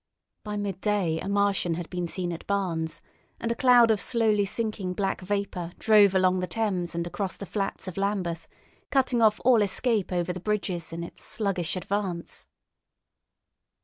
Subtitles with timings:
[0.43, 3.01] By midday a Martian had been seen at Barnes,
[3.39, 7.45] and a cloud of slowly sinking black vapour drove along the Thames and across the
[7.45, 8.47] flats of Lambeth,
[8.89, 12.47] cutting off all escape over the bridges in its sluggish advance.